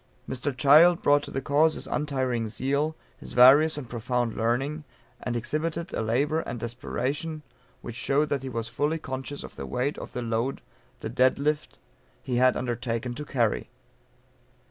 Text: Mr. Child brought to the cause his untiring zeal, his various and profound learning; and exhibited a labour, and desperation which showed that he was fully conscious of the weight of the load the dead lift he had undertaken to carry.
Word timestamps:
Mr. 0.27 0.57
Child 0.57 1.03
brought 1.03 1.21
to 1.21 1.29
the 1.29 1.43
cause 1.43 1.75
his 1.75 1.85
untiring 1.85 2.47
zeal, 2.47 2.95
his 3.19 3.33
various 3.33 3.77
and 3.77 3.87
profound 3.87 4.35
learning; 4.35 4.83
and 5.21 5.35
exhibited 5.35 5.93
a 5.93 6.01
labour, 6.01 6.39
and 6.39 6.59
desperation 6.59 7.43
which 7.83 7.93
showed 7.97 8.29
that 8.29 8.41
he 8.41 8.49
was 8.49 8.67
fully 8.67 8.97
conscious 8.97 9.43
of 9.43 9.55
the 9.57 9.67
weight 9.67 9.99
of 9.99 10.13
the 10.13 10.23
load 10.23 10.61
the 11.01 11.09
dead 11.09 11.37
lift 11.37 11.77
he 12.23 12.37
had 12.37 12.57
undertaken 12.57 13.13
to 13.13 13.25
carry. 13.25 13.69